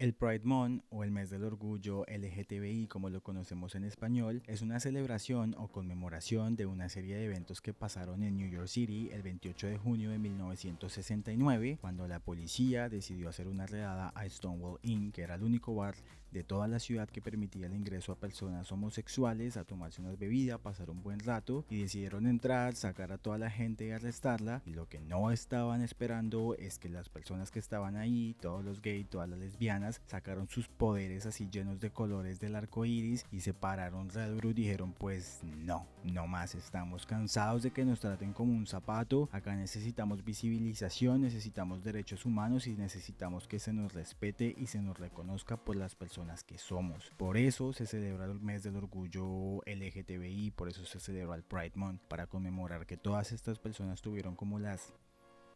[0.00, 4.62] El Pride Month o el mes del orgullo LGTBI como lo conocemos en español es
[4.62, 9.10] una celebración o conmemoración de una serie de eventos que pasaron en New York City
[9.12, 14.78] el 28 de junio de 1969 cuando la policía decidió hacer una redada a Stonewall
[14.80, 15.96] Inn que era el único bar
[16.32, 20.60] de toda la ciudad que permitía el ingreso a personas homosexuales a tomarse unas bebidas,
[20.60, 24.62] pasar un buen rato y decidieron entrar, sacar a toda la gente y arrestarla.
[24.66, 28.80] Y lo que no estaban esperando es que las personas que estaban ahí, todos los
[28.80, 33.40] gays, todas las lesbianas, sacaron sus poderes así llenos de colores del arco iris y
[33.40, 38.32] se pararon re y dijeron: Pues no, no más, estamos cansados de que nos traten
[38.32, 39.28] como un zapato.
[39.32, 44.98] Acá necesitamos visibilización, necesitamos derechos humanos y necesitamos que se nos respete y se nos
[44.98, 47.10] reconozca por las personas que somos.
[47.16, 51.72] Por eso se celebra el mes del orgullo LGTBI, por eso se celebra el Pride
[51.74, 54.92] Month, para conmemorar que todas estas personas tuvieron como las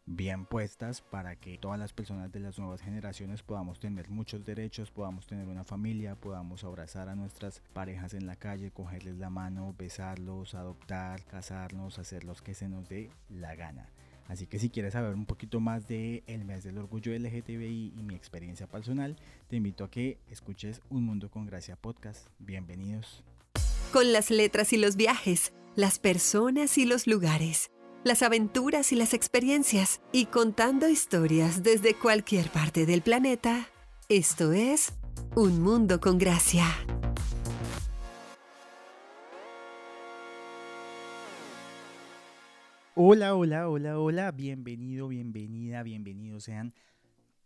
[0.06, 4.90] bien puestas para que todas las personas de las nuevas generaciones podamos tener muchos derechos,
[4.90, 9.74] podamos tener una familia, podamos abrazar a nuestras parejas en la calle, cogerles la mano,
[9.78, 13.88] besarlos, adoptar, casarnos, hacer los que se nos dé la gana.
[14.28, 18.02] Así que si quieres saber un poquito más de el mes del orgullo LGTBI y
[18.02, 19.16] mi experiencia personal,
[19.48, 22.26] te invito a que escuches Un Mundo con Gracia podcast.
[22.38, 23.22] Bienvenidos.
[23.92, 27.70] Con las letras y los viajes, las personas y los lugares,
[28.02, 33.68] las aventuras y las experiencias, y contando historias desde cualquier parte del planeta,
[34.08, 34.92] esto es
[35.36, 36.66] Un Mundo con Gracia.
[42.96, 46.72] Hola, hola, hola, hola, bienvenido, bienvenida, bienvenidos sean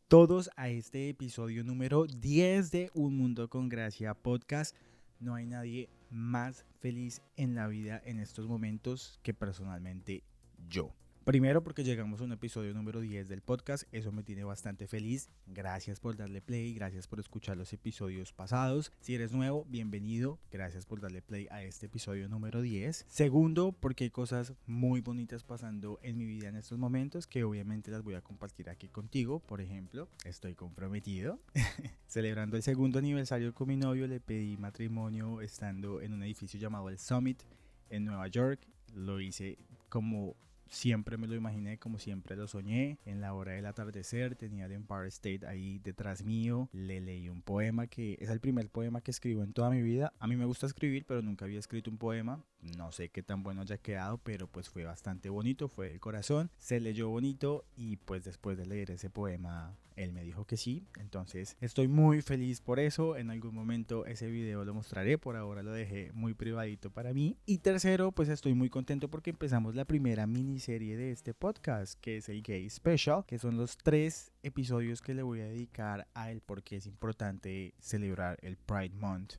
[0.07, 4.77] todos a este episodio número 10 de Un Mundo con Gracia podcast.
[5.21, 10.23] No hay nadie más feliz en la vida en estos momentos que personalmente
[10.69, 10.93] yo.
[11.29, 15.29] Primero porque llegamos a un episodio número 10 del podcast, eso me tiene bastante feliz.
[15.47, 18.93] Gracias por darle play, gracias por escuchar los episodios pasados.
[19.03, 23.05] Si eres nuevo, bienvenido, gracias por darle play a este episodio número 10.
[23.11, 27.91] Segundo porque hay cosas muy bonitas pasando en mi vida en estos momentos que obviamente
[27.91, 29.41] las voy a compartir aquí contigo.
[29.41, 31.41] Por ejemplo, estoy comprometido.
[32.07, 36.89] Celebrando el segundo aniversario con mi novio, le pedí matrimonio estando en un edificio llamado
[36.89, 37.43] el Summit
[37.91, 38.67] en Nueva York.
[38.95, 39.59] Lo hice
[39.91, 40.35] como
[40.69, 42.99] siempre me lo imaginé como siempre lo soñé.
[43.05, 46.69] En la hora del atardecer tenía el Empire State ahí detrás mío.
[46.73, 50.13] Le leí un poema que es el primer poema que escribo en toda mi vida.
[50.19, 52.45] A mí me gusta escribir, pero nunca había escrito un poema.
[52.61, 56.51] No sé qué tan bueno haya quedado, pero pues fue bastante bonito, fue el corazón.
[56.59, 60.87] Se leyó bonito y pues después de leer ese poema él me dijo que sí,
[61.01, 63.17] entonces estoy muy feliz por eso.
[63.17, 67.37] En algún momento ese video lo mostraré, por ahora lo dejé muy privadito para mí.
[67.47, 72.19] Y tercero, pues estoy muy contento porque empezamos la primera miniserie de este podcast, que
[72.19, 76.31] es el Gay Special, que son los tres episodios que le voy a dedicar a
[76.31, 79.35] el por qué es importante celebrar el Pride Month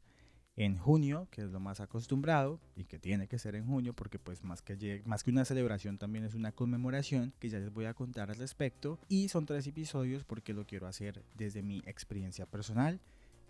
[0.59, 4.19] en junio, que es lo más acostumbrado y que tiene que ser en junio porque
[4.19, 7.85] pues más que, más que una celebración también es una conmemoración que ya les voy
[7.85, 12.45] a contar al respecto y son tres episodios porque lo quiero hacer desde mi experiencia
[12.45, 12.99] personal.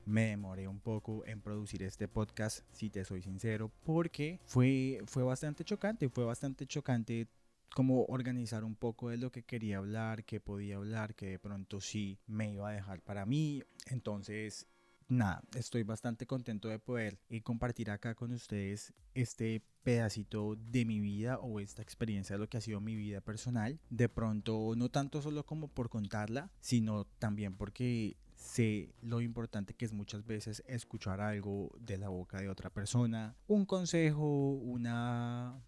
[0.05, 5.23] Me demoré un poco en producir este podcast, si te soy sincero, porque fue, fue
[5.23, 7.27] bastante chocante, fue bastante chocante
[7.73, 11.81] como organizar un poco de lo que quería hablar, que podía hablar, que de pronto
[11.81, 13.63] sí me iba a dejar para mí.
[13.87, 14.67] Entonces
[15.09, 20.99] nada, estoy bastante contento de poder y compartir acá con ustedes este pedacito de mi
[20.99, 23.79] vida o esta experiencia de lo que ha sido mi vida personal.
[23.89, 29.85] De pronto, no tanto solo como por contarla, sino también porque sé lo importante que
[29.85, 35.61] es muchas veces escuchar algo de la boca de otra persona, un consejo, una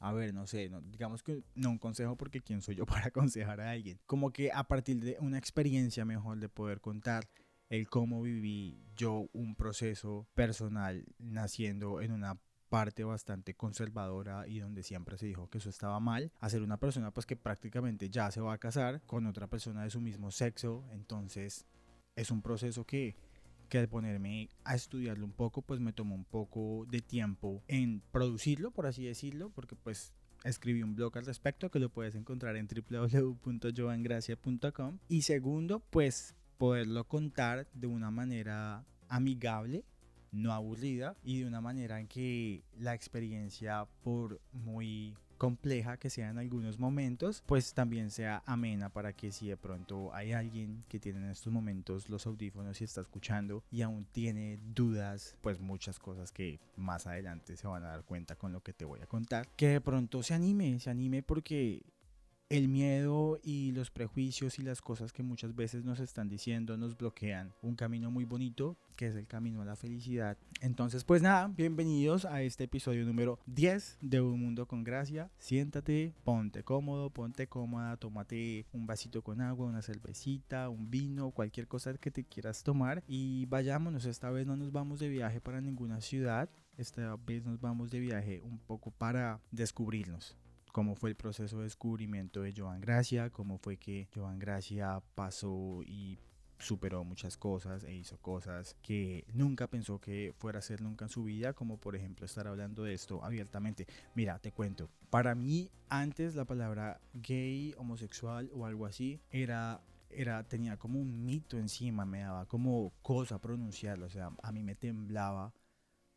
[0.00, 3.60] a ver, no sé, digamos que no un consejo porque quién soy yo para aconsejar
[3.60, 3.98] a alguien.
[4.06, 7.28] Como que a partir de una experiencia mejor de poder contar
[7.68, 12.38] el cómo viví yo un proceso personal naciendo en una
[12.68, 16.78] parte bastante conservadora y donde siempre se dijo que eso estaba mal, a ser una
[16.78, 20.30] persona pues que prácticamente ya se va a casar con otra persona de su mismo
[20.30, 21.66] sexo, entonces
[22.16, 23.16] es un proceso que
[23.68, 28.00] que al ponerme a estudiarlo un poco pues me tomó un poco de tiempo en
[28.12, 30.12] producirlo por así decirlo porque pues
[30.44, 37.04] escribí un blog al respecto que lo puedes encontrar en www.joangracia.com y segundo pues poderlo
[37.04, 39.84] contar de una manera amigable,
[40.32, 46.30] no aburrida y de una manera en que la experiencia, por muy compleja que sea
[46.30, 50.98] en algunos momentos, pues también sea amena para que si de pronto hay alguien que
[50.98, 55.98] tiene en estos momentos los audífonos y está escuchando y aún tiene dudas, pues muchas
[55.98, 59.06] cosas que más adelante se van a dar cuenta con lo que te voy a
[59.06, 61.82] contar, que de pronto se anime, se anime porque
[62.48, 66.96] el miedo y los prejuicios y las cosas que muchas veces nos están diciendo nos
[66.96, 70.38] bloquean un camino muy bonito que es el camino a la felicidad.
[70.60, 75.30] Entonces, pues nada, bienvenidos a este episodio número 10 de Un Mundo con Gracia.
[75.38, 81.66] Siéntate, ponte cómodo, ponte cómoda, tómate un vasito con agua, una cervecita, un vino, cualquier
[81.66, 84.06] cosa que te quieras tomar y vayámonos.
[84.06, 86.48] Esta vez no nos vamos de viaje para ninguna ciudad,
[86.78, 90.36] esta vez nos vamos de viaje un poco para descubrirnos
[90.76, 95.80] cómo fue el proceso de descubrimiento de Joan Gracia, cómo fue que Joan Gracia pasó
[95.86, 96.18] y
[96.58, 101.08] superó muchas cosas e hizo cosas que nunca pensó que fuera a hacer nunca en
[101.08, 103.86] su vida, como por ejemplo estar hablando de esto abiertamente.
[104.14, 109.80] Mira, te cuento, para mí antes la palabra gay, homosexual o algo así era
[110.10, 114.62] era tenía como un mito encima, me daba como cosa pronunciarlo, o sea, a mí
[114.62, 115.54] me temblaba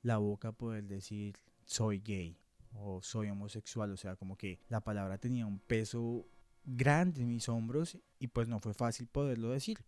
[0.01, 2.38] la boca poder decir soy gay
[2.73, 6.25] o soy homosexual, o sea, como que la palabra tenía un peso
[6.65, 9.79] grande en mis hombros y pues no fue fácil poderlo decir.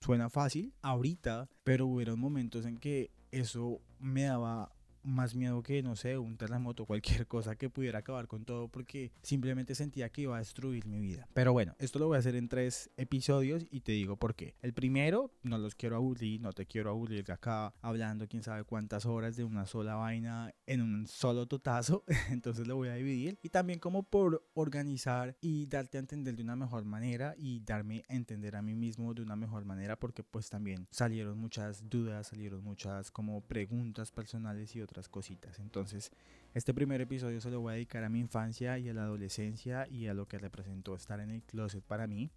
[0.00, 4.72] Suena fácil ahorita, pero hubieron momentos en que eso me daba
[5.02, 9.12] más miedo que, no sé, un terremoto, cualquier cosa que pudiera acabar con todo porque
[9.22, 11.28] simplemente sentía que iba a destruir mi vida.
[11.34, 14.54] Pero bueno, esto lo voy a hacer en tres episodios y te digo por qué.
[14.62, 19.06] El primero, no los quiero aburrir, no te quiero aburrir acá hablando quién sabe cuántas
[19.06, 23.48] horas de una sola vaina en un solo totazo, entonces lo voy a dividir y
[23.48, 28.14] también como por organizar y darte a entender de una mejor manera y darme a
[28.14, 32.62] entender a mí mismo de una mejor manera porque pues también salieron muchas dudas, salieron
[32.62, 35.58] muchas como preguntas personales y otras otras cositas.
[35.60, 36.10] Entonces,
[36.52, 39.86] este primer episodio se lo voy a dedicar a mi infancia y a la adolescencia
[39.88, 42.30] y a lo que representó estar en el closet para mí.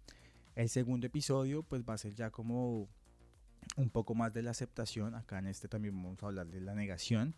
[0.54, 2.88] El segundo episodio pues va a ser ya como
[3.76, 5.14] un poco más de la aceptación.
[5.16, 7.34] Acá en este también vamos a hablar de la negación.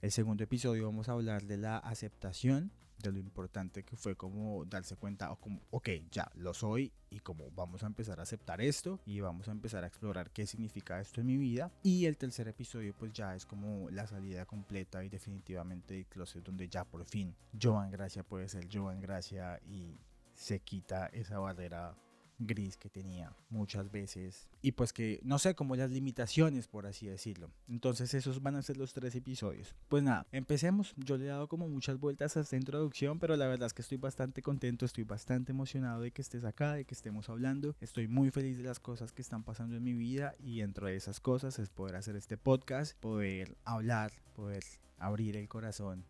[0.00, 4.64] El segundo episodio vamos a hablar de la aceptación de lo importante que fue como
[4.64, 8.62] darse cuenta, o como, ok, ya lo soy y como vamos a empezar a aceptar
[8.62, 11.70] esto y vamos a empezar a explorar qué significa esto en mi vida.
[11.82, 16.42] Y el tercer episodio pues ya es como la salida completa y definitivamente de closet
[16.44, 19.98] donde ya por fin Joan Gracia puede ser Joan Gracia y
[20.34, 21.94] se quita esa barrera
[22.40, 24.48] gris que tenía muchas veces.
[24.62, 27.50] Y pues que no sé como las limitaciones por así decirlo.
[27.68, 29.74] Entonces esos van a ser los tres episodios.
[29.88, 30.94] Pues nada empecemos.
[30.96, 33.82] Yo le he dado como muchas vueltas a esta introducción pero la verdad es que
[33.82, 37.76] estoy bastante contento estoy bastante emocionado de que estés acá de que estemos hablando.
[37.80, 40.96] Estoy muy feliz de las cosas que están pasando en mi vida y dentro de
[40.96, 44.64] esas cosas es poder hacer este podcast poder hablar poder
[44.98, 46.04] abrir el corazón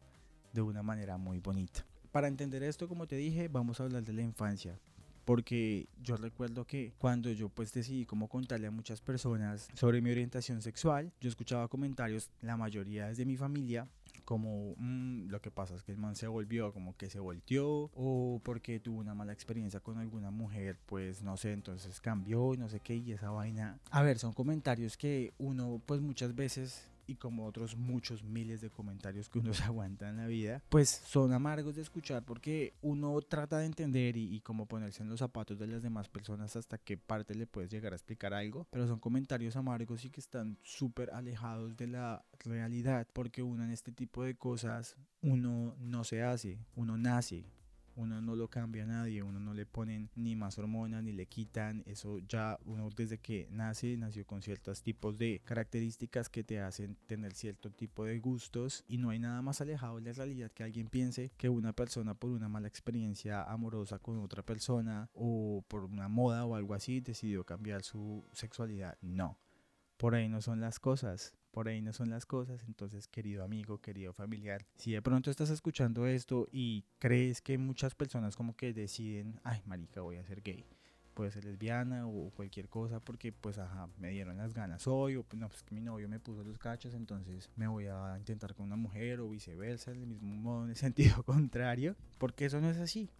[0.52, 1.86] de una manera muy bonita.
[2.12, 4.78] Para entender esto, como te dije, vamos a hablar de la infancia
[5.30, 10.10] porque yo recuerdo que cuando yo pues decidí como contarle a muchas personas sobre mi
[10.10, 13.86] orientación sexual, yo escuchaba comentarios, la mayoría desde mi familia,
[14.24, 17.92] como mm, lo que pasa es que el man se volvió, como que se volteó,
[17.94, 22.68] o porque tuvo una mala experiencia con alguna mujer, pues no sé, entonces cambió no
[22.68, 23.78] sé qué, y esa vaina.
[23.92, 28.70] A ver, son comentarios que uno pues muchas veces y como otros muchos miles de
[28.70, 33.20] comentarios que uno se aguanta en la vida, pues son amargos de escuchar porque uno
[33.22, 36.96] trata de entender y, como ponerse en los zapatos de las demás personas hasta qué
[36.96, 41.10] parte le puedes llegar a explicar algo, pero son comentarios amargos y que están súper
[41.10, 46.58] alejados de la realidad porque uno en este tipo de cosas uno no se hace,
[46.76, 47.44] uno nace,
[47.96, 51.26] uno no lo cambia a nadie, uno no le ponen ni más hormonas ni le
[51.26, 56.60] quitan, eso ya uno desde que nace nació con ciertos tipos de características que te
[56.60, 58.84] hacen tener cierto tipo de gustos.
[58.88, 62.14] Y no hay nada más alejado de la realidad que alguien piense que una persona
[62.14, 67.00] por una mala experiencia amorosa con otra persona o por una moda o algo así
[67.00, 68.96] decidió cambiar su sexualidad.
[69.00, 69.38] No,
[69.96, 72.62] por ahí no son las cosas por ahí no son las cosas.
[72.66, 77.94] Entonces, querido amigo, querido familiar, si de pronto estás escuchando esto y crees que muchas
[77.94, 80.64] personas como que deciden, ay, marica, voy a ser gay,
[81.14, 85.24] puede ser lesbiana o cualquier cosa porque pues ajá, me dieron las ganas hoy o
[85.34, 88.76] no, pues mi novio me puso los cachos, entonces me voy a intentar con una
[88.76, 93.10] mujer o viceversa, del mismo modo en el sentido contrario, porque eso no es así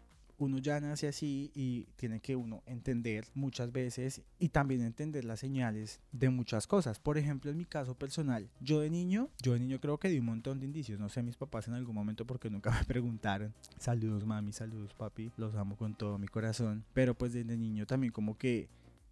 [0.41, 5.41] uno ya nace así y tiene que uno entender muchas veces y también entender las
[5.41, 6.99] señales de muchas cosas.
[6.99, 10.19] Por ejemplo, en mi caso personal, yo de niño, yo de niño creo que di
[10.19, 13.53] un montón de indicios, no sé mis papás en algún momento porque nunca me preguntaron.
[13.79, 18.13] Saludos mami, saludos papi, los amo con todo mi corazón, pero pues desde niño también
[18.13, 18.69] como que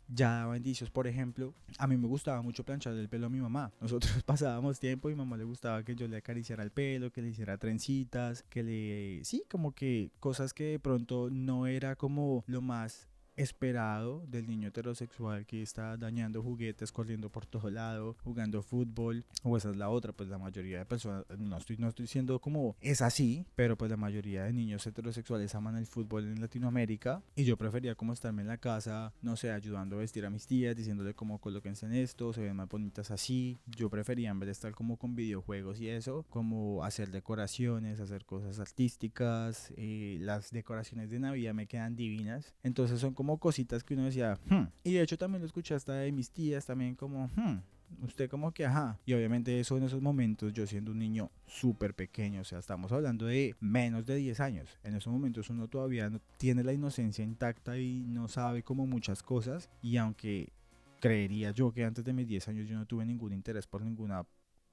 [0.08, 0.90] ya daba indicios.
[0.90, 3.72] Por ejemplo, a mí me gustaba mucho planchar el pelo a mi mamá.
[3.80, 7.28] Nosotros pasábamos tiempo y mamá le gustaba que yo le acariciara el pelo, que le
[7.28, 9.24] hiciera trencitas, que le...
[9.24, 13.07] Sí, como que cosas que de pronto no era como lo más
[13.38, 19.56] esperado del niño heterosexual que está dañando juguetes, corriendo por todo lado, jugando fútbol, o
[19.56, 22.76] esa es la otra, pues la mayoría de personas, no estoy, no estoy diciendo como
[22.80, 27.44] es así, pero pues la mayoría de niños heterosexuales aman el fútbol en Latinoamérica y
[27.44, 30.76] yo prefería como estarme en la casa, no sé, ayudando a vestir a mis tías,
[30.76, 34.52] diciéndole cómo colóquense en esto, se ven más bonitas así, yo prefería en vez de
[34.52, 41.10] estar como con videojuegos y eso, como hacer decoraciones, hacer cosas artísticas, eh, las decoraciones
[41.10, 44.68] de Navidad me quedan divinas, entonces son como cositas que uno decía, hmm".
[44.84, 47.58] y de hecho también lo escuché hasta de mis tías, también como, hmm,
[48.04, 48.98] usted como que, ajá.
[49.04, 52.92] Y obviamente eso en esos momentos, yo siendo un niño súper pequeño, o sea, estamos
[52.92, 54.78] hablando de menos de 10 años.
[54.82, 59.22] En esos momentos uno todavía no tiene la inocencia intacta y no sabe como muchas
[59.22, 59.68] cosas.
[59.82, 60.52] Y aunque
[61.00, 64.24] creería yo que antes de mis 10 años yo no tuve ningún interés por ninguna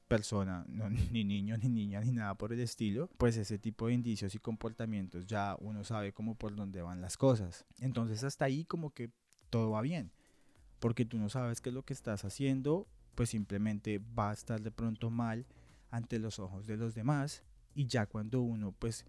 [0.08, 0.66] persona,
[1.12, 4.40] ni niño, ni niña, ni nada por el estilo, pues ese tipo de indicios y
[4.40, 7.66] comportamientos ya uno sabe como por dónde van las cosas.
[7.80, 9.12] Entonces hasta ahí como que
[9.50, 10.12] todo va bien,
[10.80, 14.62] porque tú no sabes qué es lo que estás haciendo, pues simplemente va a estar
[14.62, 15.46] de pronto mal
[15.92, 17.44] ante los ojos de los demás
[17.74, 19.06] y ya cuando uno pues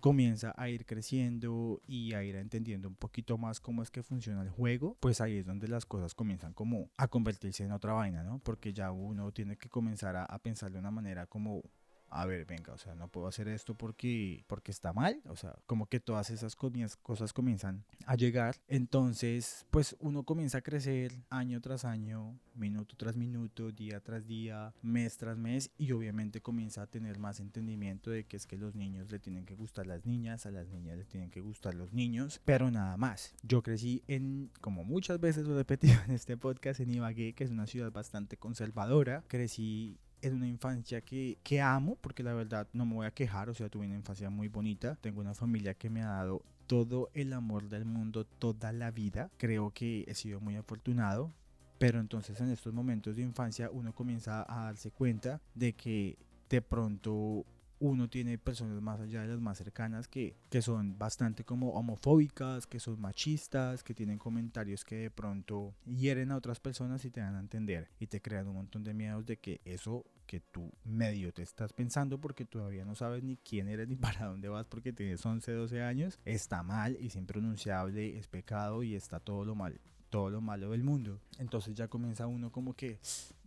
[0.00, 4.42] comienza a ir creciendo y a ir entendiendo un poquito más cómo es que funciona
[4.42, 8.22] el juego, pues ahí es donde las cosas comienzan como a convertirse en otra vaina,
[8.22, 8.38] ¿no?
[8.40, 11.62] Porque ya uno tiene que comenzar a, a pensar de una manera como
[12.10, 15.56] a ver, venga, o sea, no puedo hacer esto porque, porque está mal, o sea,
[15.66, 21.60] como que todas esas cosas comienzan a llegar, entonces, pues uno comienza a crecer año
[21.60, 26.86] tras año, minuto tras minuto, día tras día, mes tras mes, y obviamente comienza a
[26.86, 30.46] tener más entendimiento de que es que los niños le tienen que gustar las niñas,
[30.46, 33.34] a las niñas le tienen que gustar los niños, pero nada más.
[33.42, 37.44] Yo crecí en, como muchas veces lo he repetido en este podcast, en Ibagué, que
[37.44, 42.66] es una ciudad bastante conservadora, crecí es una infancia que, que amo, porque la verdad
[42.72, 45.74] no me voy a quejar, o sea, tuve una infancia muy bonita, tengo una familia
[45.74, 50.14] que me ha dado todo el amor del mundo toda la vida, creo que he
[50.14, 51.32] sido muy afortunado,
[51.78, 56.18] pero entonces en estos momentos de infancia uno comienza a darse cuenta de que
[56.50, 57.44] de pronto
[57.80, 62.66] uno tiene personas más allá de las más cercanas que, que son bastante como homofóbicas,
[62.66, 67.20] que son machistas, que tienen comentarios que de pronto hieren a otras personas y te
[67.20, 70.70] dan a entender y te crean un montón de miedos de que eso que tú
[70.84, 74.66] medio te estás pensando porque todavía no sabes ni quién eres ni para dónde vas
[74.66, 79.44] porque tienes 11, 12 años, está mal y es impronunciable, es pecado y está todo
[79.44, 79.80] lo mal,
[80.10, 81.20] todo lo malo del mundo.
[81.38, 82.98] Entonces ya comienza uno como que,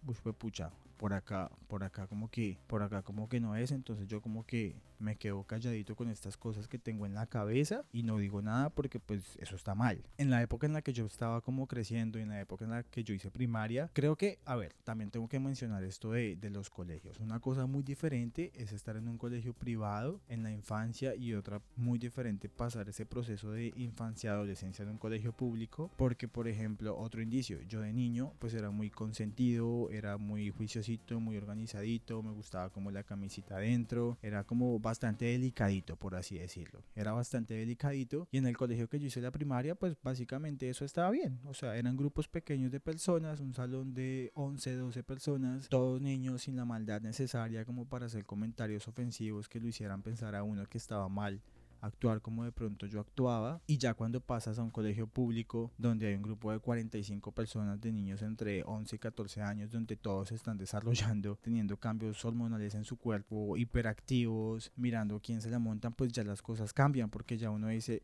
[0.06, 4.08] pues pucha, por acá, por acá como que, por acá como que no es, entonces
[4.08, 8.04] yo como que me quedo calladito con estas cosas que tengo en la cabeza y
[8.04, 10.04] no digo nada porque pues eso está mal.
[10.20, 12.72] En la época en la que yo estaba como creciendo y en la época en
[12.72, 16.36] la que yo hice primaria, creo que, a ver, también tengo que mencionar esto de,
[16.36, 17.20] de los colegios.
[17.20, 21.62] Una cosa muy diferente es estar en un colegio privado en la infancia y otra
[21.76, 26.96] muy diferente pasar ese proceso de infancia, adolescencia en un colegio público, porque por ejemplo,
[26.96, 32.32] otro indicio, yo de niño pues era muy consentido, era muy juiciosito, muy organizadito, me
[32.32, 36.84] gustaba como la camisita adentro, era como bastante delicadito, por así decirlo.
[36.96, 40.86] Era bastante delicadito y en el colegio que yo hice la primaria, pues básicamente eso
[40.86, 41.40] estaba bien.
[41.46, 46.44] O sea, eran grupos pequeños de personas, un salón de 11, 12 personas, todos niños
[46.44, 50.66] sin la maldad necesaria como para hacer comentarios ofensivos que lo hicieran pensar a uno
[50.66, 51.42] que estaba mal
[51.82, 56.08] actuar como de pronto yo actuaba y ya cuando pasas a un colegio público donde
[56.08, 60.32] hay un grupo de 45 personas de niños entre 11 y 14 años donde todos
[60.32, 66.12] están desarrollando, teniendo cambios hormonales en su cuerpo, hiperactivos, mirando quién se la montan, pues
[66.12, 68.04] ya las cosas cambian porque ya uno dice,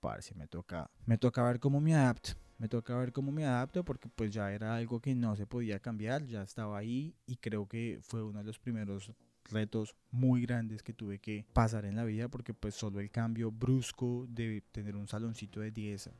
[0.00, 2.32] parce, me toca, me toca ver cómo me adapto
[2.62, 5.80] me toca ver cómo me adapto porque pues ya era algo que no se podía
[5.80, 9.12] cambiar, ya estaba ahí y creo que fue uno de los primeros
[9.50, 13.50] retos muy grandes que tuve que pasar en la vida porque pues solo el cambio
[13.50, 16.10] brusco de tener un saloncito de 10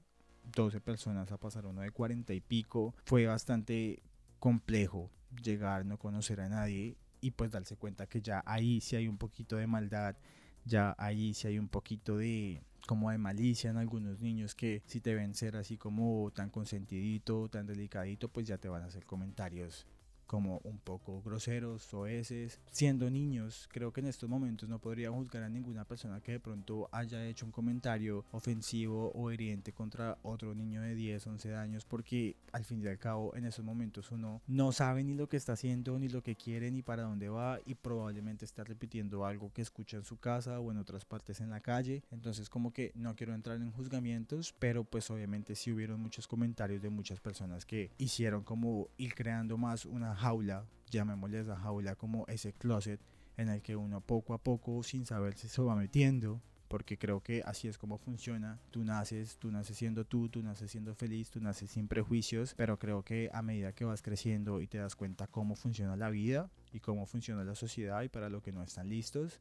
[0.54, 4.02] 12 personas a pasar uno de 40 y pico fue bastante
[4.38, 5.10] complejo
[5.42, 9.16] llegar, no conocer a nadie y pues darse cuenta que ya ahí sí hay un
[9.16, 10.16] poquito de maldad,
[10.64, 15.00] ya ahí sí hay un poquito de como de malicia en algunos niños que si
[15.00, 19.06] te ven ser así como tan consentidito, tan delicadito, pues ya te van a hacer
[19.06, 19.86] comentarios
[20.32, 22.58] como un poco groseros, soeces.
[22.70, 26.40] Siendo niños, creo que en estos momentos no podría juzgar a ninguna persona que de
[26.40, 31.84] pronto haya hecho un comentario ofensivo o hiriente contra otro niño de 10, 11 años,
[31.84, 35.36] porque al fin y al cabo en esos momentos uno no sabe ni lo que
[35.36, 39.52] está haciendo, ni lo que quiere, ni para dónde va y probablemente está repitiendo algo
[39.52, 42.04] que escucha en su casa o en otras partes en la calle.
[42.10, 46.80] Entonces como que no quiero entrar en juzgamientos, pero pues obviamente sí hubieron muchos comentarios
[46.80, 52.26] de muchas personas que hicieron como ir creando más una jaula, llamémosle esa jaula como
[52.28, 53.00] ese closet
[53.36, 57.20] en el que uno poco a poco, sin saber si se va metiendo, porque creo
[57.22, 58.58] que así es como funciona.
[58.70, 62.78] Tú naces, tú naces siendo tú, tú naces siendo feliz, tú naces sin prejuicios, pero
[62.78, 66.50] creo que a medida que vas creciendo y te das cuenta cómo funciona la vida
[66.72, 69.40] y cómo funciona la sociedad y para lo que no están listos,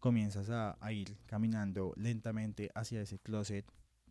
[0.00, 3.64] comienzas a, a ir caminando lentamente hacia ese closet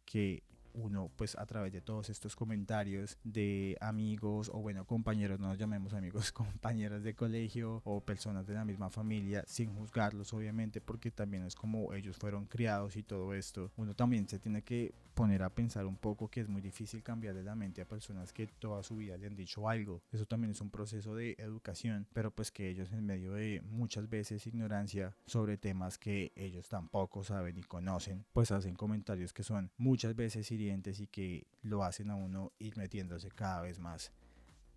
[0.06, 0.44] que
[0.76, 5.58] uno pues a través de todos estos comentarios de amigos o bueno compañeros, no nos
[5.58, 11.12] llamemos amigos, compañeras de colegio o personas de la misma familia, sin juzgarlos obviamente porque
[11.12, 15.44] también es como ellos fueron criados y todo esto, uno también se tiene que poner
[15.44, 18.84] a pensar un poco que es muy difícil cambiarle la mente a personas que toda
[18.84, 22.52] su vida le han dicho algo, eso también es un proceso de educación, pero pues
[22.52, 27.64] que ellos en medio de muchas veces ignorancia sobre temas que ellos tampoco saben y
[27.64, 32.78] conocen, pues hacen comentarios que son muchas veces y que lo hacen a uno ir
[32.78, 34.12] metiéndose cada vez más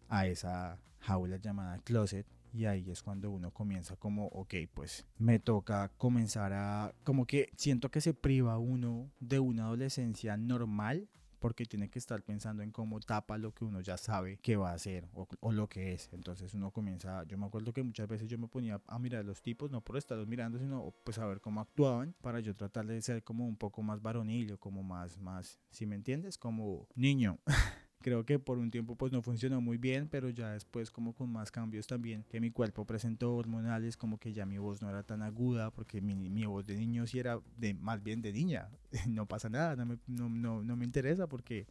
[0.08, 2.26] a esa jaula llamada closet.
[2.52, 7.50] Y ahí es cuando uno comienza como, ok, pues me toca comenzar a, como que
[7.56, 12.70] siento que se priva uno de una adolescencia normal porque tiene que estar pensando en
[12.70, 16.10] cómo tapa lo que uno ya sabe que va a hacer o, lo que es.
[16.12, 19.42] Entonces uno comienza, yo me acuerdo que muchas veces yo me ponía a mirar los
[19.42, 23.00] tipos, no por estarlos mirando, sino pues a ver cómo actuaban para yo tratar de
[23.02, 27.38] ser como un poco más varonillo, como más, más, si me entiendes, como niño.
[28.08, 31.30] creo que por un tiempo pues no funcionó muy bien, pero ya después como con
[31.30, 35.02] más cambios también que mi cuerpo presentó hormonales, como que ya mi voz no era
[35.02, 38.70] tan aguda, porque mi, mi voz de niño sí era de, más bien de niña,
[39.06, 41.66] no pasa nada, no me, no, no, no me interesa porque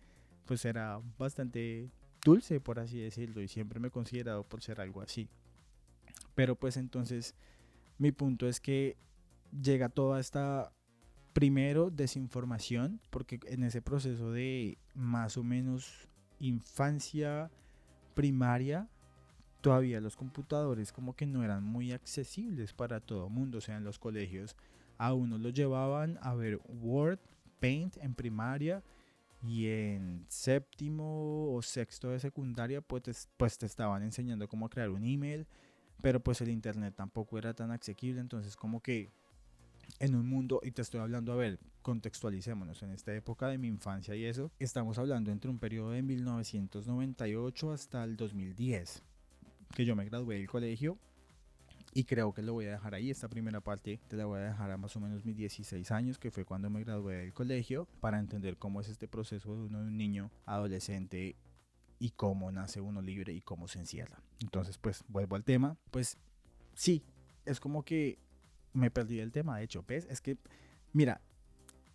[0.46, 1.90] pues era bastante
[2.24, 5.28] dulce por así decirlo y siempre me he considerado por ser algo así.
[6.36, 7.34] Pero pues entonces
[7.98, 8.96] mi punto es que
[9.52, 10.72] llega toda esta
[11.34, 16.08] primero desinformación, porque en ese proceso de más o menos
[16.40, 17.52] infancia
[18.14, 18.88] primaria,
[19.62, 23.58] todavía los computadores como que no eran muy accesibles para todo el mundo.
[23.60, 24.56] O sea, en los colegios
[24.98, 27.20] a uno lo llevaban a ver Word,
[27.60, 28.84] Paint en primaria
[29.44, 35.04] y en séptimo o sexto de secundaria pues, pues te estaban enseñando cómo crear un
[35.04, 35.48] email,
[36.02, 39.12] pero pues el internet tampoco era tan asequible, entonces como que
[40.00, 43.70] en un mundo, y te estoy hablando, a ver, contextualicémonos, en esta época de mi
[43.70, 49.04] infancia y eso, estamos hablando entre un periodo de 1998 hasta el 2010,
[49.74, 50.98] que yo me gradué del colegio
[51.94, 53.10] y creo que lo voy a dejar ahí.
[53.10, 56.20] Esta primera parte te la voy a dejar a más o menos mis 16 años,
[56.20, 59.80] que fue cuando me gradué del colegio, para entender cómo es este proceso de uno
[59.80, 61.38] de un niño adolescente
[62.00, 64.22] y cómo nace uno libre y cómo se encierra.
[64.42, 65.78] Entonces, pues vuelvo al tema.
[65.90, 66.18] Pues
[66.74, 67.02] sí,
[67.46, 68.20] es como que
[68.74, 70.06] me perdí el tema, de hecho, ¿ves?
[70.10, 70.38] Es que,
[70.92, 71.22] mira,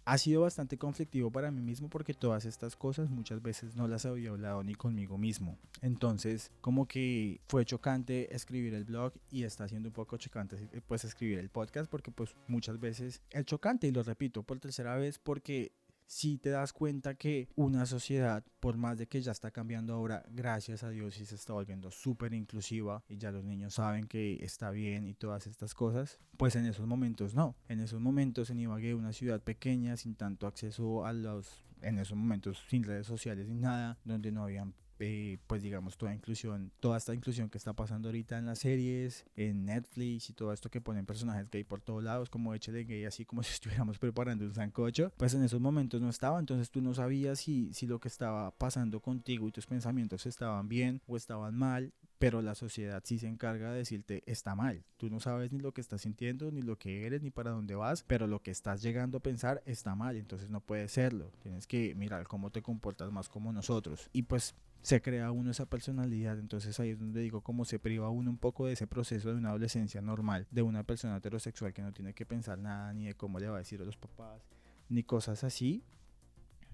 [0.04, 4.04] ha sido bastante conflictivo para mí mismo porque todas estas cosas muchas veces no las
[4.06, 5.58] había hablado ni conmigo mismo.
[5.80, 11.04] Entonces, como que fue chocante escribir el blog y está siendo un poco chocante pues
[11.04, 15.18] escribir el podcast porque pues muchas veces es chocante y lo repito por tercera vez
[15.18, 15.72] porque
[16.12, 20.22] si te das cuenta que una sociedad, por más de que ya está cambiando ahora,
[20.28, 24.44] gracias a Dios y se está volviendo súper inclusiva y ya los niños saben que
[24.44, 27.56] está bien y todas estas cosas, pues en esos momentos no.
[27.66, 32.18] En esos momentos en Ibagué, una ciudad pequeña, sin tanto acceso a los, en esos
[32.18, 36.96] momentos sin redes sociales ni nada, donde no habían eh, pues digamos, toda inclusión, toda
[36.96, 40.80] esta inclusión que está pasando ahorita en las series, en Netflix y todo esto que
[40.80, 44.54] ponen personajes gay por todos lados, como de gay, así como si estuviéramos preparando un
[44.54, 48.06] sancocho, pues en esos momentos no estaba, entonces tú no sabías si, si lo que
[48.06, 53.18] estaba pasando contigo y tus pensamientos estaban bien o estaban mal, pero la sociedad sí
[53.18, 54.84] se encarga de decirte está mal.
[54.96, 57.74] Tú no sabes ni lo que estás sintiendo, ni lo que eres, ni para dónde
[57.74, 61.32] vas, pero lo que estás llegando a pensar está mal, entonces no puede serlo.
[61.42, 64.08] Tienes que mirar cómo te comportas más como nosotros.
[64.12, 68.08] Y pues se crea uno esa personalidad, entonces ahí es donde digo cómo se priva
[68.08, 71.82] uno un poco de ese proceso de una adolescencia normal, de una persona heterosexual que
[71.82, 74.46] no tiene que pensar nada ni de cómo le va a decir a los papás,
[74.88, 75.82] ni cosas así,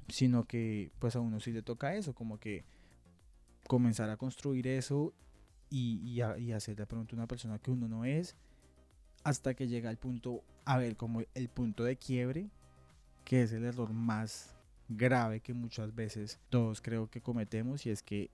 [0.08, 2.66] sino que pues a uno sí le toca eso, como que
[3.66, 5.14] comenzar a construir eso
[5.70, 8.36] y, y, y hacer pronto una persona que uno no es,
[9.24, 12.50] hasta que llega al punto, a ver, como el punto de quiebre,
[13.24, 14.54] que es el error más
[14.88, 18.30] grave que muchas veces todos creo que cometemos y es que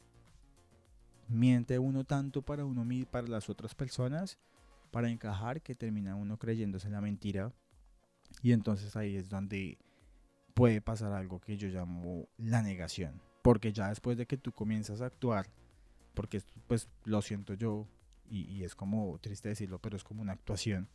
[1.28, 4.38] miente uno tanto para uno y para las otras personas
[4.94, 7.52] para encajar que termina uno creyéndose la mentira.
[8.42, 9.76] Y entonces ahí es donde
[10.54, 13.20] puede pasar algo que yo llamo la negación.
[13.42, 15.46] Porque ya después de que tú comienzas a actuar
[16.14, 17.86] porque pues lo siento yo
[18.30, 20.88] y, y es como triste decirlo pero es como una actuación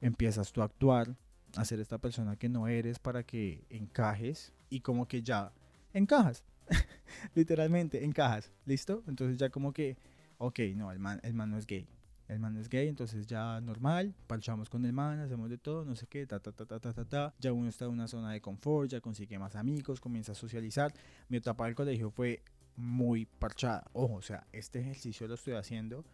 [0.00, 1.16] empiezas tú a actuar
[1.56, 5.52] a ser esta persona que no eres para que encajes y como que ya
[5.92, 6.44] encajas.
[7.34, 8.52] Literalmente encajas.
[8.66, 9.02] ¿Listo?
[9.06, 9.96] Entonces ya como que,
[10.38, 11.88] ok, no, el man, el man no es gay.
[12.28, 15.96] el man es gay, entonces ya normal, parchamos con el man, hacemos de todo, no
[15.96, 17.34] sé qué, ta, ta, ta, ta, ta, ta, ta.
[17.40, 20.92] Ya uno está en una zona de confort, ya consigue más amigos, comienza a socializar.
[21.30, 22.42] Mi etapa del colegio fue
[22.78, 23.90] muy parchada.
[23.92, 26.04] Ojo, o sea, este ejercicio lo estoy haciendo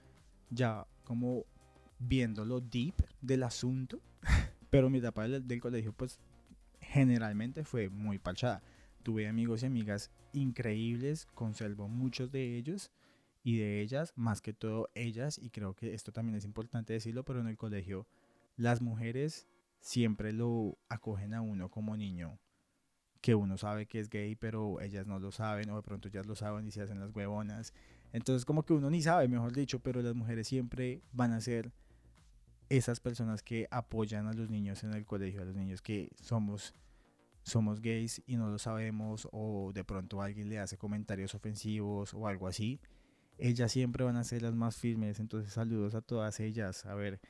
[0.51, 1.45] ya como
[1.99, 4.01] viéndolo deep del asunto,
[4.71, 6.19] pero mi etapa del, del colegio pues
[6.81, 8.63] generalmente fue muy parchada.
[9.03, 12.91] Tuve amigos y amigas increíbles, conservo muchos de ellos
[13.43, 17.27] y de ellas, más que todo ellas, y creo que esto también es importante decirlo,
[17.27, 18.07] pero en el colegio
[18.57, 19.47] las mujeres
[19.81, 22.39] siempre lo acogen a uno como niño,
[23.25, 26.27] que uno sabe que es gay, pero ellas no lo saben, o de pronto ellas
[26.27, 27.73] lo saben y se hacen las huevonas.
[28.13, 31.73] Entonces como que uno ni sabe, mejor dicho, pero las mujeres siempre van a ser
[32.69, 36.75] esas personas que apoyan a los niños en el colegio, a los niños que somos
[37.45, 42.27] somos gays y no lo sabemos o de pronto alguien le hace comentarios ofensivos o
[42.27, 42.79] algo así
[43.39, 45.21] ellas siempre van a ser las más firmes.
[45.21, 46.87] Entonces saludos a todas ellas.
[46.87, 47.21] A ver,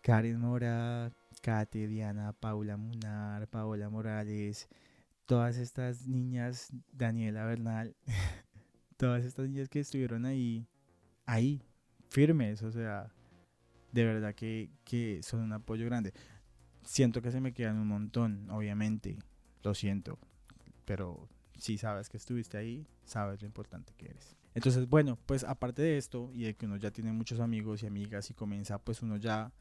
[0.00, 4.68] Karen Mora, Kate, Diana, Paula Munar, Paola Morales,
[5.26, 7.96] todas estas niñas, Daniela Bernal,
[8.96, 10.66] todas estas niñas que estuvieron ahí,
[11.26, 11.62] ahí,
[12.08, 13.12] firmes, o sea,
[13.92, 16.12] de verdad que, que son un apoyo grande.
[16.82, 19.18] Siento que se me quedan un montón, obviamente,
[19.62, 20.18] lo siento,
[20.84, 24.36] pero si sabes que estuviste ahí, sabes lo importante que eres.
[24.54, 27.86] Entonces, bueno, pues aparte de esto y de que uno ya tiene muchos amigos y
[27.86, 29.52] amigas y comienza, pues uno ya,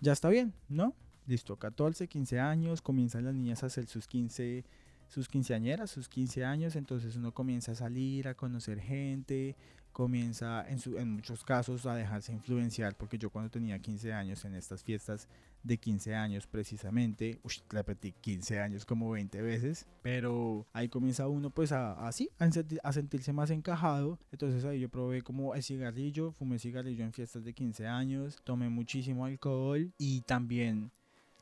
[0.00, 0.94] ya está bien, ¿no?
[1.26, 4.64] Listo, 14, 15 años, comienzan las niñas a hacer sus 15,
[5.12, 9.56] sus quinceañeras, sus 15 años, entonces uno comienza a salir, a conocer gente,
[9.92, 14.42] comienza en, su, en muchos casos a dejarse influenciar, porque yo cuando tenía 15 años
[14.46, 15.28] en estas fiestas
[15.62, 21.50] de 15 años precisamente, uy, repetí 15 años como 20 veces, pero ahí comienza uno
[21.50, 26.58] pues a, así, a, sentirse más encajado, entonces ahí yo probé como el cigarrillo, fumé
[26.58, 30.90] cigarrillo en fiestas de 15 años, tomé muchísimo alcohol y también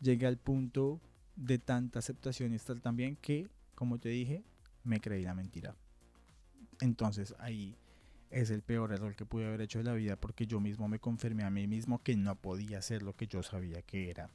[0.00, 1.00] llegué al punto
[1.36, 3.48] de tanta aceptación y tal también que,
[3.80, 4.44] como te dije,
[4.84, 5.74] me creí la mentira.
[6.82, 7.78] Entonces ahí
[8.28, 10.98] es el peor error que pude haber hecho en la vida porque yo mismo me
[10.98, 14.28] confirmé a mí mismo que no podía hacer lo que yo sabía que era.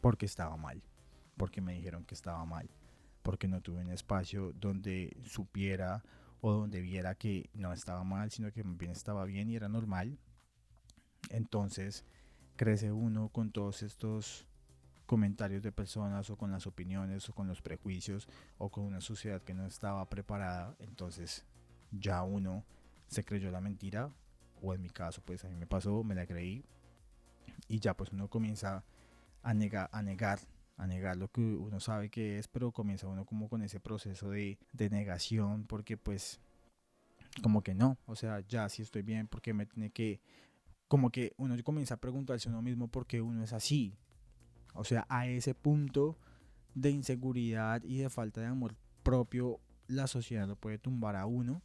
[0.00, 0.82] Porque estaba mal.
[1.36, 2.70] Porque me dijeron que estaba mal.
[3.22, 6.02] Porque no tuve un espacio donde supiera
[6.40, 10.18] o donde viera que no estaba mal, sino que bien estaba bien y era normal.
[11.28, 12.06] Entonces
[12.56, 14.47] crece uno con todos estos
[15.08, 19.42] comentarios de personas o con las opiniones o con los prejuicios o con una sociedad
[19.42, 20.76] que no estaba preparada.
[20.80, 21.46] Entonces
[21.90, 22.66] ya uno
[23.08, 24.12] se creyó la mentira,
[24.60, 26.62] o en mi caso, pues a mí me pasó, me la creí,
[27.68, 28.84] y ya pues uno comienza
[29.42, 30.40] a negar, a negar,
[30.76, 34.28] a negar lo que uno sabe que es, pero comienza uno como con ese proceso
[34.28, 34.58] de,
[34.90, 36.38] negación, porque pues
[37.42, 40.20] como que no, o sea, ya si estoy bien, porque me tiene que,
[40.86, 43.96] como que uno comienza a preguntarse a uno mismo por qué uno es así,
[44.74, 46.16] o sea, a ese punto
[46.74, 51.62] de inseguridad y de falta de amor propio, la sociedad lo puede tumbar a uno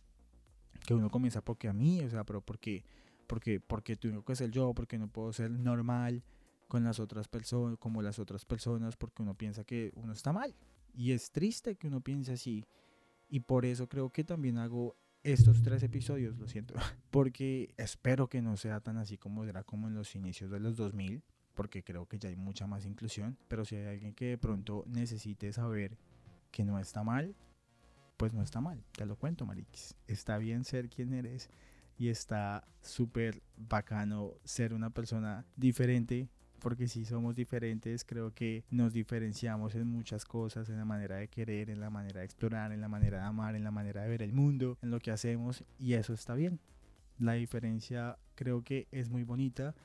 [0.85, 2.83] que uno comienza porque a mí, o sea, pero porque,
[3.27, 6.23] porque, porque tengo que ser yo, porque no puedo ser normal
[6.67, 10.55] con las otras personas, como las otras personas, porque uno piensa que uno está mal.
[10.93, 12.65] Y es triste que uno piense así.
[13.29, 16.73] Y por eso creo que también hago estos tres episodios, lo siento,
[17.11, 20.75] porque espero que no sea tan así como era como en los inicios de los
[20.75, 24.37] 2000, porque creo que ya hay mucha más inclusión, pero si hay alguien que de
[24.37, 25.97] pronto necesite saber
[26.51, 27.35] que no está mal,
[28.17, 29.95] pues no está mal, te lo cuento, Mariquis.
[30.07, 31.49] Está bien ser quien eres
[31.97, 38.93] y está súper bacano ser una persona diferente, porque si somos diferentes, creo que nos
[38.93, 42.81] diferenciamos en muchas cosas, en la manera de querer, en la manera de explorar, en
[42.81, 45.63] la manera de amar, en la manera de ver el mundo, en lo que hacemos,
[45.77, 46.59] y eso está bien.
[47.19, 49.75] La diferencia creo que es muy bonita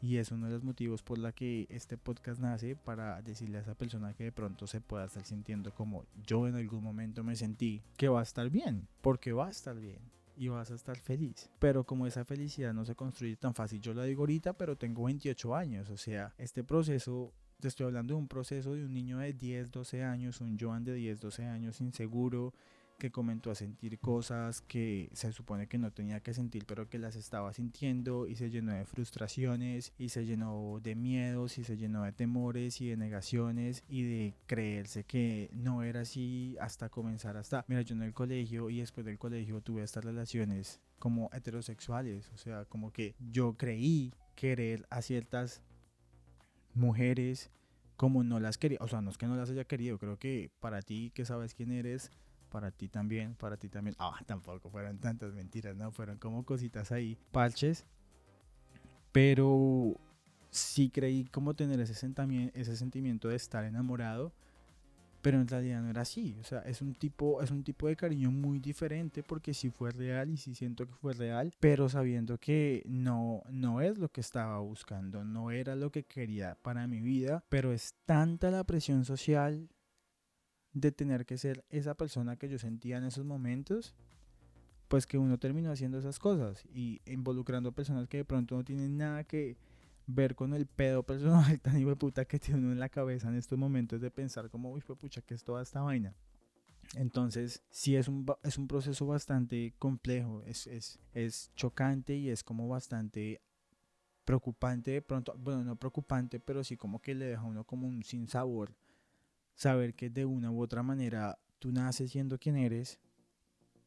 [0.00, 3.62] y es uno de los motivos por la que este podcast nace para decirle a
[3.62, 7.36] esa persona que de pronto se pueda estar sintiendo como yo en algún momento me
[7.36, 9.98] sentí que va a estar bien, porque va a estar bien
[10.36, 11.50] y vas a estar feliz.
[11.58, 15.04] Pero como esa felicidad no se construye tan fácil, yo lo digo ahorita, pero tengo
[15.04, 19.18] 28 años, o sea, este proceso te estoy hablando de un proceso de un niño
[19.18, 22.52] de 10, 12 años, un Joan de 10, 12 años inseguro,
[22.98, 26.98] que comentó a sentir cosas que se supone que no tenía que sentir pero que
[26.98, 31.76] las estaba sintiendo y se llenó de frustraciones y se llenó de miedos y se
[31.76, 37.36] llenó de temores y de negaciones y de creerse que no era así hasta comenzar
[37.36, 42.30] hasta mira yo en el colegio y después del colegio tuve estas relaciones como heterosexuales
[42.34, 45.62] o sea como que yo creí querer a ciertas
[46.74, 47.50] mujeres
[47.96, 50.50] como no las quería o sea no es que no las haya querido creo que
[50.60, 52.10] para ti que sabes quién eres
[52.56, 53.94] para ti también, para ti también.
[53.98, 55.92] Ah, tampoco fueron tantas mentiras, ¿no?
[55.92, 57.84] Fueron como cositas ahí, parches.
[59.12, 59.94] Pero
[60.48, 61.92] sí creí como tener ese,
[62.54, 64.32] ese sentimiento de estar enamorado,
[65.20, 66.34] pero en realidad no era así.
[66.40, 69.90] O sea, es un tipo, es un tipo de cariño muy diferente porque sí fue
[69.90, 74.22] real y sí siento que fue real, pero sabiendo que no, no es lo que
[74.22, 79.04] estaba buscando, no era lo que quería para mi vida, pero es tanta la presión
[79.04, 79.68] social
[80.76, 83.94] de tener que ser esa persona que yo sentía en esos momentos,
[84.88, 88.62] pues que uno terminó haciendo esas cosas y involucrando a personas que de pronto no
[88.62, 89.56] tienen nada que
[90.06, 93.36] ver con el pedo personal tan hijo puta que tiene uno en la cabeza en
[93.36, 96.14] estos momentos de pensar como, uy, fue pucha, que es toda esta vaina.
[96.94, 102.44] Entonces, sí es un, es un proceso bastante complejo, es, es, es chocante y es
[102.44, 103.40] como bastante
[104.26, 107.88] preocupante de pronto, bueno, no preocupante, pero sí como que le deja a uno como
[107.88, 108.74] un sin sabor
[109.56, 113.00] saber que de una u otra manera tú naces siendo quien eres,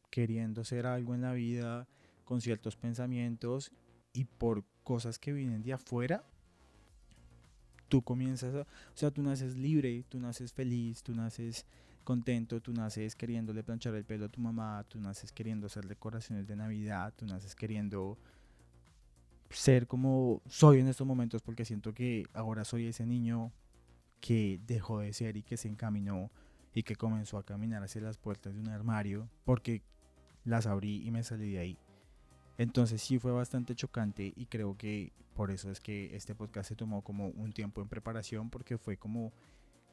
[0.10, 1.88] queriendo ser algo en la vida,
[2.26, 3.72] con ciertos pensamientos
[4.12, 6.24] y por cosas que vienen de afuera,
[7.88, 11.66] tú comienzas a, o sea, tú naces libre, tú naces feliz, tú naces
[12.04, 16.48] contento, tú naces queriéndole planchar el pelo a tu mamá, tú naces queriendo hacer decoraciones
[16.48, 18.18] de Navidad, tú naces queriendo
[19.52, 23.52] ser como soy en estos momentos porque siento que ahora soy ese niño
[24.20, 26.32] que dejó de ser y que se encaminó
[26.74, 29.82] y que comenzó a caminar hacia las puertas de un armario porque
[30.46, 31.78] las abrí y me salí de ahí.
[32.58, 36.76] Entonces sí fue bastante chocante y creo que por eso es que este podcast se
[36.76, 39.32] tomó como un tiempo en preparación porque fue como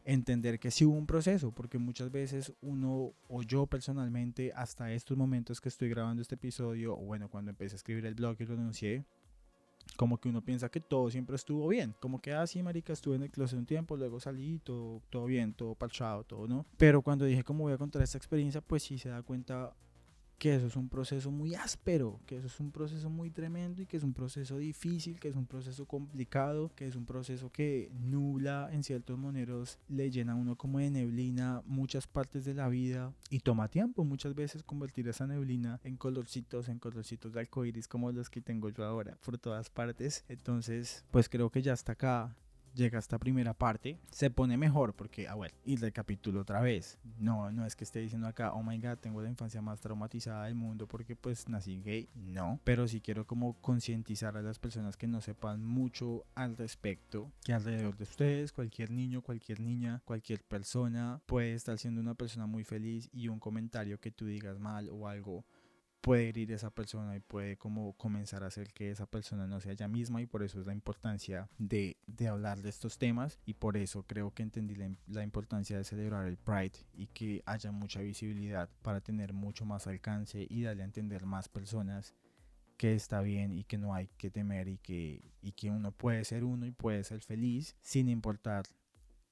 [0.05, 5.17] entender que sí hubo un proceso, porque muchas veces uno o yo personalmente hasta estos
[5.17, 8.47] momentos que estoy grabando este episodio, o bueno, cuando empecé a escribir el blog y
[8.47, 9.05] lo anuncié,
[9.97, 11.95] como que uno piensa que todo siempre estuvo bien.
[12.01, 15.55] Como que, ah, marica, estuve en el closet un tiempo, luego salí, todo, todo bien,
[15.55, 16.67] todo parchado, todo, ¿no?
[16.77, 19.75] Pero cuando dije cómo voy a contar esta experiencia, pues sí se da cuenta
[20.39, 23.87] que eso es un proceso muy áspero, que eso es un proceso muy tremendo y
[23.87, 27.91] que es un proceso difícil, que es un proceso complicado, que es un proceso que
[28.01, 32.69] nubla en ciertos moneros, le llena a uno como de neblina muchas partes de la
[32.69, 37.89] vida y toma tiempo muchas veces convertir esa neblina en colorcitos, en colorcitos de arcoíris
[37.89, 40.25] como los que tengo yo ahora por todas partes.
[40.29, 42.37] Entonces, pues creo que ya está acá
[42.77, 46.99] llega esta primera parte, se pone mejor porque, ah, bueno, y recapitulo otra vez.
[47.19, 50.45] No, no es que esté diciendo acá, oh my god, tengo la infancia más traumatizada
[50.45, 52.09] del mundo porque pues nací gay.
[52.15, 57.33] No, pero sí quiero como concientizar a las personas que no sepan mucho al respecto,
[57.45, 62.47] que alrededor de ustedes, cualquier niño, cualquier niña, cualquier persona puede estar siendo una persona
[62.47, 65.45] muy feliz y un comentario que tú digas mal o algo
[66.07, 69.73] puede herir esa persona y puede como comenzar a hacer que esa persona no sea
[69.73, 73.55] ella misma y por eso es la importancia de, de hablar de estos temas y
[73.55, 77.73] por eso creo que entendí la, la, importancia de celebrar el Pride y que haya
[77.73, 82.15] mucha visibilidad para tener mucho más alcance y darle a entender más personas
[82.77, 86.25] que está bien y que no hay que temer y que, y que uno puede
[86.25, 88.65] ser uno y puede ser feliz sin importar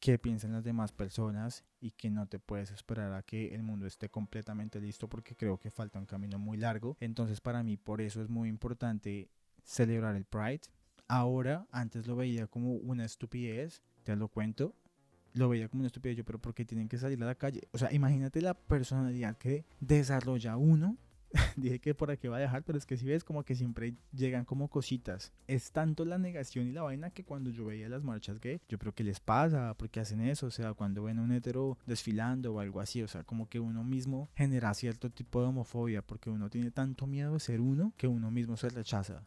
[0.01, 3.87] qué piensan las demás personas y que no te puedes esperar a que el mundo
[3.87, 6.97] esté completamente listo porque creo que falta un camino muy largo.
[7.01, 9.31] Entonces para mí por eso es muy importante
[9.63, 10.63] celebrar el Pride.
[11.09, 14.75] Ahora, antes lo veía como una estupidez, te lo cuento,
[15.35, 17.69] lo veía como una estupidez yo, pero ¿por qué tienen que salir a la calle?
[17.73, 20.97] O sea, imagínate la personalidad que desarrolla uno
[21.57, 23.95] dije que por aquí va a dejar, pero es que si ves como que siempre
[24.13, 25.33] llegan como cositas.
[25.47, 28.79] Es tanto la negación y la vaina que cuando yo veía las marchas gay, yo
[28.79, 32.55] creo que les pasa, porque hacen eso, o sea, cuando ven a un hetero desfilando
[32.55, 36.31] o algo así, o sea, como que uno mismo genera cierto tipo de homofobia, porque
[36.31, 39.23] uno tiene tanto miedo de ser uno que uno mismo se rechaza.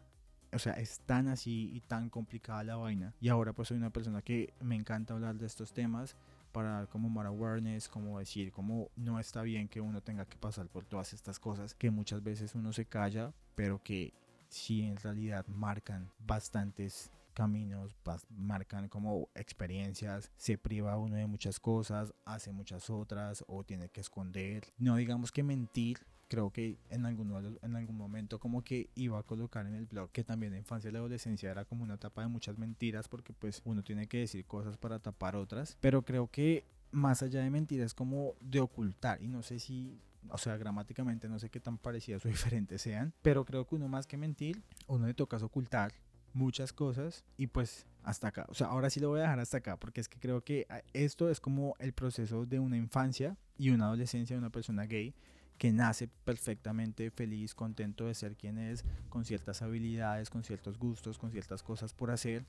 [0.53, 3.13] O sea, es tan así y tan complicada la vaina.
[3.19, 6.15] Y ahora pues soy una persona que me encanta hablar de estos temas
[6.51, 10.37] para dar como more awareness, como decir, como no está bien que uno tenga que
[10.37, 14.13] pasar por todas estas cosas que muchas veces uno se calla, pero que
[14.49, 17.95] sí en realidad marcan bastantes caminos,
[18.29, 24.01] marcan como experiencias, se priva uno de muchas cosas, hace muchas otras o tiene que
[24.01, 24.73] esconder.
[24.79, 29.23] No digamos que mentir, creo que en algún, en algún momento como que iba a
[29.23, 32.21] colocar en el blog que también la infancia y la adolescencia era como una etapa
[32.21, 36.27] de muchas mentiras porque pues uno tiene que decir cosas para tapar otras, pero creo
[36.27, 41.29] que más allá de mentiras como de ocultar y no sé si o sea, gramáticamente
[41.29, 44.61] no sé qué tan parecidas o diferentes sean, pero creo que uno más que mentir,
[44.87, 45.93] uno le toca ocultar
[46.33, 48.45] muchas cosas y pues hasta acá.
[48.49, 50.65] O sea, ahora sí lo voy a dejar hasta acá porque es que creo que
[50.69, 54.85] ah, esto es como el proceso de una infancia y una adolescencia de una persona
[54.85, 55.13] gay
[55.57, 61.17] que nace perfectamente feliz, contento de ser quien es, con ciertas habilidades, con ciertos gustos,
[61.17, 62.45] con ciertas cosas por hacer,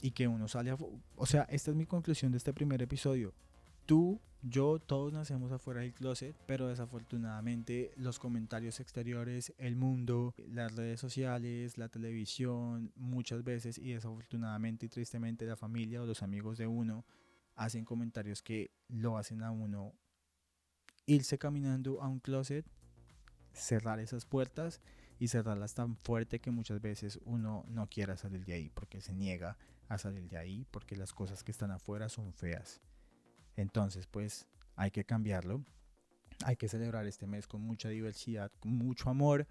[0.00, 0.78] y que uno sale a...
[1.16, 3.32] O sea, esta es mi conclusión de este primer episodio.
[3.86, 10.76] Tú yo todos nacemos afuera del closet, pero desafortunadamente los comentarios exteriores, el mundo, las
[10.76, 16.58] redes sociales, la televisión, muchas veces y desafortunadamente y tristemente la familia o los amigos
[16.58, 17.04] de uno
[17.56, 19.94] hacen comentarios que lo hacen a uno
[21.06, 22.66] irse caminando a un closet,
[23.52, 24.80] cerrar esas puertas
[25.18, 29.14] y cerrarlas tan fuerte que muchas veces uno no quiera salir de ahí porque se
[29.14, 29.56] niega
[29.88, 32.80] a salir de ahí porque las cosas que están afuera son feas.
[33.56, 35.64] Entonces, pues hay que cambiarlo.
[36.44, 39.46] Hay que celebrar este mes con mucha diversidad, con mucho amor,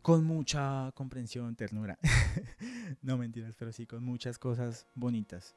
[0.00, 1.98] con mucha comprensión, ternura.
[3.02, 5.54] no mentiras, pero sí con muchas cosas bonitas.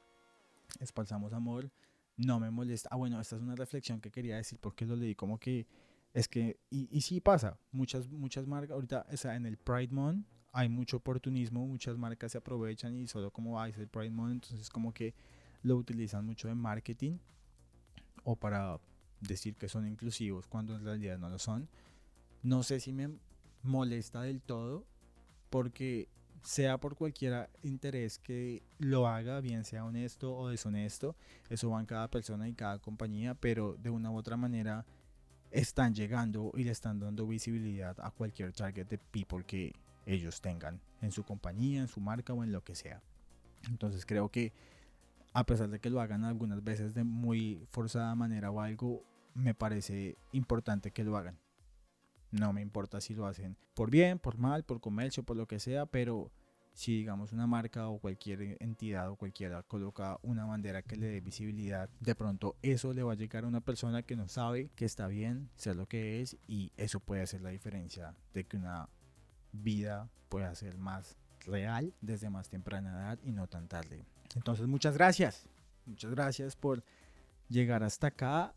[0.82, 1.72] Espalsamos amor,
[2.20, 2.90] no me molesta.
[2.92, 5.66] Ah, bueno, esta es una reflexión que quería decir porque lo leí como que
[6.14, 10.26] es que, y, sí pasa, muchas, muchas marcas, ahorita o sea, en el Pride Month
[10.52, 14.46] hay mucho oportunismo, muchas marcas se aprovechan y solo como va a el Pride Month,
[14.46, 15.14] entonces como que
[15.62, 17.20] lo utilizan mucho en marketing
[18.24, 18.80] o para
[19.22, 21.70] decir que son inclusivos cuando en realidad no lo son.
[22.42, 23.18] No sé si me
[23.64, 24.86] molesta del todo
[25.50, 26.10] porque
[26.44, 31.16] sea por cualquier interés que lo haga, bien sea honesto o deshonesto,
[31.50, 34.86] eso va en cada persona y cada compañía, pero de una u otra manera
[35.52, 39.74] están llegando y le están dando visibilidad a cualquier target de people que
[40.06, 43.02] ellos tengan en su compañía, en su marca o en lo que sea.
[43.68, 44.54] Entonces creo que
[45.34, 49.54] a pesar de que lo hagan algunas veces de muy forzada manera o algo, me
[49.54, 51.38] parece importante que lo hagan.
[52.32, 55.60] No me importa si lo hacen por bien, por mal, por comercio, por lo que
[55.60, 56.32] sea, pero
[56.74, 61.22] si digamos una marca o cualquier entidad o cualquiera coloca una bandera que le dé
[61.22, 64.86] visibilidad, de pronto eso le va a llegar a una persona que no sabe que
[64.86, 68.88] está bien, ser lo que es y eso puede hacer la diferencia de que una
[69.52, 74.06] vida pueda ser más real desde más temprana edad y no tan tarde.
[74.36, 75.48] Entonces, muchas gracias.
[75.86, 76.84] Muchas gracias por
[77.50, 78.54] llegar hasta acá.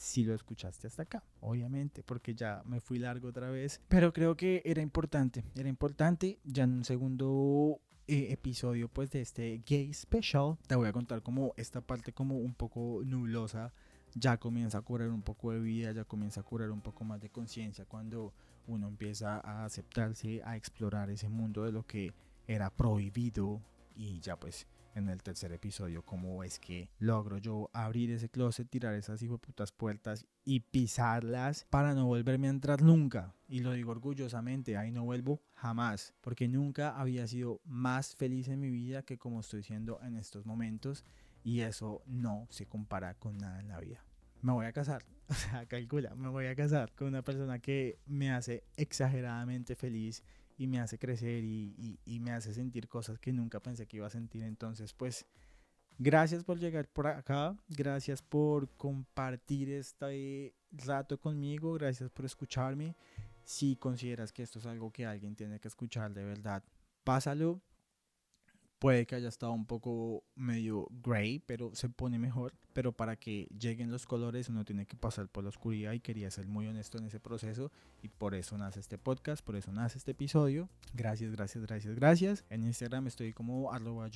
[0.00, 3.80] Si lo escuchaste hasta acá, obviamente, porque ya me fui largo otra vez.
[3.88, 6.38] Pero creo que era importante, era importante.
[6.44, 11.22] Ya en un segundo eh, episodio, pues, de este Gay Special, te voy a contar
[11.22, 13.72] como esta parte como un poco nublosa
[14.14, 17.20] ya comienza a curar un poco de vida, ya comienza a curar un poco más
[17.20, 18.32] de conciencia cuando
[18.66, 22.12] uno empieza a aceptarse, a explorar ese mundo de lo que
[22.46, 23.60] era prohibido
[23.94, 28.68] y ya pues en el tercer episodio cómo es que logro yo abrir ese closet,
[28.68, 33.34] tirar esas putas puertas y pisarlas para no volverme a entrar nunca.
[33.48, 38.60] Y lo digo orgullosamente, ahí no vuelvo jamás, porque nunca había sido más feliz en
[38.60, 41.04] mi vida que como estoy siendo en estos momentos
[41.42, 44.04] y eso no se compara con nada en la vida.
[44.42, 47.98] Me voy a casar, o sea, calcula, me voy a casar con una persona que
[48.06, 50.22] me hace exageradamente feliz
[50.60, 54.10] y me hace crecer y, me hace sentir cosas que nunca pensé que iba a
[54.10, 54.42] sentir.
[54.42, 55.24] Entonces, pues,
[55.98, 62.94] gracias por llegar por acá, gracias por compartir este rato conmigo, gracias por escucharme.
[63.42, 66.62] Si consideras que esto es algo que alguien tiene que escuchar de verdad,
[67.04, 67.62] pásalo,
[68.80, 72.54] Puede que haya estado un poco medio gray, pero se pone mejor.
[72.72, 76.30] Pero para que lleguen los colores uno tiene que pasar por la oscuridad y quería
[76.30, 77.70] ser muy honesto en ese proceso.
[78.02, 80.70] Y por eso nace este podcast, por eso nace este episodio.
[80.94, 82.44] Gracias, gracias, gracias, gracias.
[82.48, 84.08] En Instagram estoy como arroba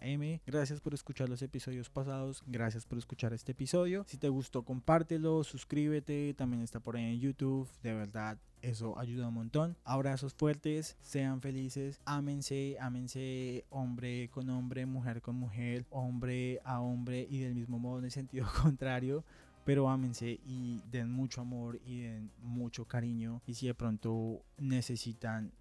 [0.00, 0.42] M.
[0.44, 2.42] Gracias por escuchar los episodios pasados.
[2.48, 4.04] Gracias por escuchar este episodio.
[4.08, 6.34] Si te gustó, compártelo, suscríbete.
[6.34, 7.68] También está por ahí en YouTube.
[7.80, 9.76] De verdad, eso ayuda un montón.
[9.84, 17.26] Abrazos fuertes, sean felices, ámense, ámense hombre con hombre, mujer con mujer, hombre a hombre
[17.28, 19.24] y del mismo modo en el sentido contrario.
[19.64, 23.42] Pero ámense y den mucho amor y den mucho cariño.
[23.46, 25.52] Y si de pronto necesitan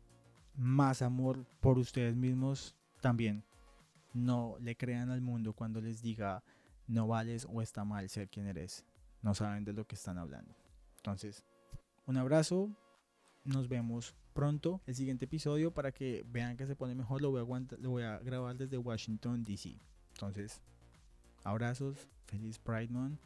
[0.56, 3.44] más amor por ustedes mismos, también
[4.14, 6.44] no le crean al mundo cuando les diga
[6.88, 8.86] no vales o está mal ser quien eres.
[9.22, 10.56] No saben de lo que están hablando.
[10.98, 11.46] Entonces,
[12.06, 12.70] un abrazo,
[13.44, 17.22] nos vemos pronto el siguiente episodio para que vean que se pone mejor.
[17.22, 19.78] Lo voy a, lo voy a grabar desde Washington, D.C.
[20.14, 20.62] Entonces,
[21.44, 23.20] abrazos, feliz Pride Month.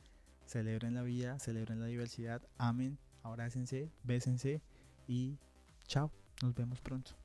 [0.45, 2.41] Celebren la vida, celebren la diversidad.
[2.57, 4.61] Amen, abrácense, bésense
[5.07, 5.37] y
[5.87, 6.11] chao.
[6.41, 7.22] Nos vemos pronto.